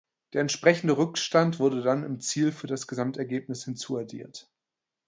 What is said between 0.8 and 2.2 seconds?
Rückstand wurde dann im